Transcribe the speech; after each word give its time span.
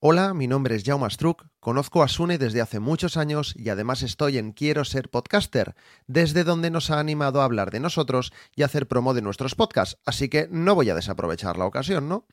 Hola, 0.00 0.32
mi 0.32 0.46
nombre 0.46 0.76
es 0.76 0.84
Jaume 0.84 1.10
Struck, 1.10 1.48
conozco 1.58 2.04
a 2.04 2.08
Sune 2.08 2.38
desde 2.38 2.60
hace 2.60 2.78
muchos 2.78 3.16
años 3.16 3.52
y 3.56 3.68
además 3.68 4.04
estoy 4.04 4.38
en 4.38 4.52
Quiero 4.52 4.84
ser 4.84 5.10
podcaster, 5.10 5.74
desde 6.06 6.44
donde 6.44 6.70
nos 6.70 6.92
ha 6.92 7.00
animado 7.00 7.40
a 7.40 7.44
hablar 7.44 7.72
de 7.72 7.80
nosotros 7.80 8.32
y 8.54 8.62
hacer 8.62 8.86
promo 8.86 9.12
de 9.12 9.22
nuestros 9.22 9.56
podcasts, 9.56 9.98
así 10.06 10.28
que 10.28 10.46
no 10.52 10.76
voy 10.76 10.88
a 10.90 10.94
desaprovechar 10.94 11.58
la 11.58 11.64
ocasión, 11.64 12.08
¿no? 12.08 12.26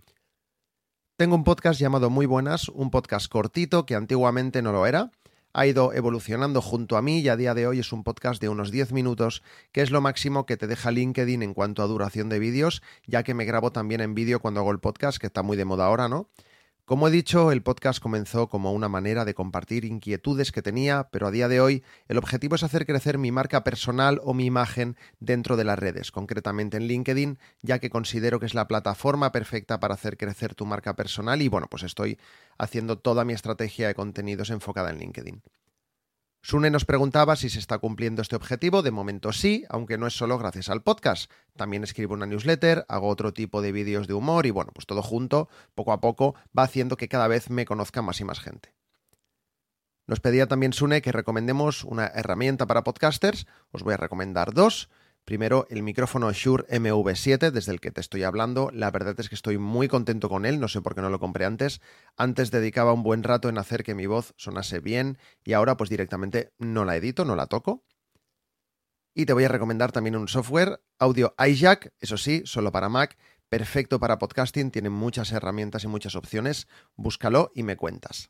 Tengo 1.17 1.33
un 1.33 1.43
podcast 1.43 1.79
llamado 1.79 2.11
Muy 2.11 2.27
Buenas, 2.27 2.69
un 2.69 2.91
podcast 2.91 3.31
cortito 3.31 3.87
que 3.87 3.95
antiguamente 3.95 4.61
no 4.61 4.71
lo 4.71 4.85
era, 4.85 5.09
ha 5.51 5.65
ido 5.65 5.91
evolucionando 5.91 6.61
junto 6.61 6.97
a 6.97 7.01
mí 7.01 7.21
y 7.21 7.29
a 7.29 7.35
día 7.35 7.55
de 7.55 7.65
hoy 7.65 7.79
es 7.79 7.91
un 7.91 8.03
podcast 8.03 8.39
de 8.39 8.49
unos 8.49 8.69
10 8.69 8.91
minutos, 8.91 9.41
que 9.71 9.81
es 9.81 9.89
lo 9.89 10.01
máximo 10.01 10.45
que 10.45 10.55
te 10.55 10.67
deja 10.67 10.91
LinkedIn 10.91 11.41
en 11.41 11.55
cuanto 11.55 11.81
a 11.81 11.87
duración 11.87 12.29
de 12.29 12.37
vídeos, 12.37 12.83
ya 13.07 13.23
que 13.23 13.33
me 13.33 13.45
grabo 13.45 13.71
también 13.71 14.01
en 14.01 14.13
vídeo 14.13 14.39
cuando 14.39 14.59
hago 14.59 14.69
el 14.69 14.79
podcast, 14.79 15.17
que 15.17 15.25
está 15.25 15.41
muy 15.41 15.57
de 15.57 15.65
moda 15.65 15.87
ahora, 15.87 16.07
¿no? 16.07 16.29
Como 16.85 17.07
he 17.07 17.11
dicho, 17.11 17.51
el 17.51 17.63
podcast 17.63 17.99
comenzó 17.99 18.47
como 18.47 18.71
una 18.71 18.87
manera 18.87 19.25
de 19.25 19.33
compartir 19.33 19.85
inquietudes 19.85 20.51
que 20.51 20.61
tenía, 20.61 21.09
pero 21.09 21.25
a 21.25 21.31
día 21.31 21.47
de 21.47 21.59
hoy 21.59 21.83
el 22.07 22.19
objetivo 22.19 22.53
es 22.53 22.61
hacer 22.61 22.85
crecer 22.85 23.17
mi 23.17 23.31
marca 23.31 23.63
personal 23.63 24.21
o 24.23 24.35
mi 24.35 24.45
imagen 24.45 24.95
dentro 25.19 25.57
de 25.57 25.63
las 25.63 25.79
redes, 25.79 26.11
concretamente 26.11 26.77
en 26.77 26.85
LinkedIn, 26.85 27.39
ya 27.63 27.79
que 27.79 27.89
considero 27.89 28.39
que 28.39 28.45
es 28.45 28.53
la 28.53 28.67
plataforma 28.67 29.31
perfecta 29.31 29.79
para 29.79 29.95
hacer 29.95 30.15
crecer 30.15 30.53
tu 30.53 30.67
marca 30.67 30.95
personal 30.95 31.41
y 31.41 31.47
bueno, 31.47 31.65
pues 31.71 31.81
estoy 31.81 32.19
haciendo 32.59 32.99
toda 32.99 33.25
mi 33.25 33.33
estrategia 33.33 33.87
de 33.87 33.95
contenidos 33.95 34.51
enfocada 34.51 34.91
en 34.91 34.99
LinkedIn. 34.99 35.41
Sune 36.45 36.69
nos 36.69 36.85
preguntaba 36.85 37.35
si 37.35 37.49
se 37.49 37.57
está 37.57 37.79
cumpliendo 37.79 38.21
este 38.21 38.35
objetivo. 38.35 38.83
De 38.83 38.91
momento 38.91 39.33
sí, 39.33 39.65
aunque 39.67 39.97
no 39.97 40.05
es 40.05 40.13
solo 40.13 40.37
gracias 40.37 40.69
al 40.69 40.83
podcast. 40.83 41.31
También 41.57 41.83
escribo 41.83 42.13
una 42.13 42.27
newsletter, 42.27 42.85
hago 42.87 43.07
otro 43.07 43.33
tipo 43.33 43.63
de 43.63 43.71
vídeos 43.71 44.05
de 44.05 44.13
humor 44.13 44.45
y 44.45 44.51
bueno, 44.51 44.69
pues 44.71 44.85
todo 44.85 45.01
junto, 45.01 45.49
poco 45.73 45.91
a 45.91 45.99
poco, 45.99 46.35
va 46.55 46.61
haciendo 46.61 46.97
que 46.97 47.07
cada 47.07 47.27
vez 47.27 47.49
me 47.49 47.65
conozca 47.65 48.03
más 48.03 48.19
y 48.19 48.25
más 48.25 48.39
gente. 48.39 48.75
Nos 50.05 50.19
pedía 50.19 50.45
también 50.45 50.73
Sune 50.73 51.01
que 51.01 51.11
recomendemos 51.11 51.83
una 51.83 52.05
herramienta 52.05 52.67
para 52.67 52.83
podcasters. 52.83 53.47
Os 53.71 53.81
voy 53.81 53.95
a 53.95 53.97
recomendar 53.97 54.53
dos. 54.53 54.87
Primero, 55.25 55.65
el 55.71 55.81
micrófono 55.81 56.31
Shure 56.31 56.67
MV7, 56.67 57.49
desde 57.49 57.71
el 57.71 57.81
que 57.81 57.89
te 57.89 57.99
estoy 57.99 58.21
hablando. 58.21 58.69
La 58.71 58.91
verdad 58.91 59.19
es 59.19 59.27
que 59.27 59.33
estoy 59.33 59.57
muy 59.57 59.87
contento 59.87 60.29
con 60.29 60.45
él, 60.45 60.59
no 60.59 60.67
sé 60.67 60.81
por 60.81 60.93
qué 60.93 61.01
no 61.01 61.09
lo 61.09 61.19
compré 61.19 61.45
antes. 61.45 61.81
Antes 62.15 62.51
dedicaba 62.51 62.93
un 62.93 63.01
buen 63.01 63.23
rato 63.23 63.49
en 63.49 63.57
hacer 63.57 63.83
que 63.83 63.95
mi 63.95 64.05
voz 64.05 64.35
sonase 64.37 64.79
bien 64.79 65.17
y 65.43 65.53
ahora 65.53 65.77
pues 65.77 65.89
directamente 65.89 66.53
no 66.59 66.85
la 66.85 66.95
edito, 66.95 67.25
no 67.25 67.35
la 67.35 67.47
toco. 67.47 67.83
Y 69.15 69.25
te 69.25 69.33
voy 69.33 69.45
a 69.45 69.49
recomendar 69.49 69.91
también 69.91 70.15
un 70.15 70.27
software, 70.27 70.83
Audio 70.99 71.33
iJack, 71.39 71.93
eso 71.99 72.17
sí, 72.17 72.43
solo 72.45 72.71
para 72.71 72.89
Mac, 72.89 73.17
perfecto 73.49 73.99
para 73.99 74.19
podcasting, 74.19 74.69
tiene 74.69 74.91
muchas 74.91 75.31
herramientas 75.31 75.83
y 75.85 75.87
muchas 75.87 76.15
opciones. 76.15 76.67
Búscalo 76.95 77.51
y 77.55 77.63
me 77.63 77.77
cuentas. 77.77 78.29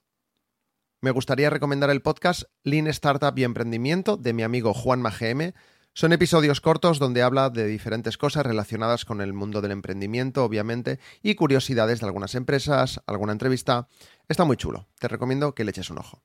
Me 1.02 1.12
gustaría 1.12 1.50
recomendar 1.50 1.90
el 1.90 2.02
podcast 2.02 2.44
Lean 2.64 2.88
Startup 2.88 3.38
y 3.38 3.44
Emprendimiento 3.44 4.16
de 4.16 4.34
mi 4.34 4.44
amigo 4.44 4.74
Juan 4.74 5.04
GM. 5.04 5.54
Son 5.98 6.12
episodios 6.12 6.60
cortos 6.60 7.00
donde 7.00 7.22
habla 7.22 7.50
de 7.50 7.66
diferentes 7.68 8.18
cosas 8.18 8.46
relacionadas 8.46 9.06
con 9.06 9.22
el 9.22 9.32
mundo 9.32 9.62
del 9.62 9.72
emprendimiento, 9.72 10.44
obviamente, 10.44 11.00
y 11.24 11.36
curiosidades 11.36 12.02
de 12.02 12.06
algunas 12.06 12.36
empresas, 12.36 13.02
alguna 13.08 13.32
entrevista. 13.32 13.88
Está 14.28 14.44
muy 14.44 14.58
chulo. 14.58 14.90
Te 15.00 15.08
recomiendo 15.08 15.56
que 15.56 15.64
le 15.64 15.72
eches 15.72 15.90
un 15.90 16.00
ojo. 16.00 16.22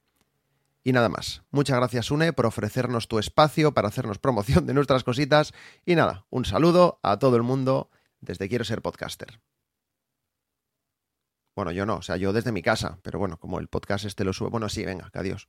Y 0.82 0.91
nada 0.91 1.08
más. 1.08 1.44
Muchas 1.53 1.76
gracias, 1.76 2.10
Une, 2.10 2.32
por 2.32 2.47
ofrecernos 2.47 3.06
tu 3.06 3.20
espacio 3.20 3.72
para 3.72 3.86
hacernos 3.86 4.19
promoción 4.19 4.66
de 4.66 4.75
nuestras 4.75 5.05
cositas. 5.05 5.52
Y 5.87 5.94
nada, 5.94 6.26
un 6.31 6.44
saludo 6.44 6.99
a 7.05 7.20
todo 7.20 7.37
el 7.37 7.44
mundo 7.44 7.90
desde 8.20 8.49
Quiero 8.49 8.64
ser 8.64 8.82
podcaster. 8.82 9.40
Bueno, 11.55 11.70
yo 11.70 11.87
no, 11.87 11.99
o 11.99 12.02
sea, 12.02 12.17
yo 12.17 12.32
desde 12.32 12.50
mi 12.50 12.62
casa, 12.62 12.99
pero 13.02 13.20
bueno, 13.20 13.38
como 13.38 13.61
el 13.61 13.69
podcast 13.69 14.05
este 14.05 14.25
lo 14.25 14.32
sube. 14.32 14.50
Bueno, 14.50 14.69
sí, 14.69 14.84
venga, 14.84 15.11
que 15.11 15.19
adiós. 15.20 15.49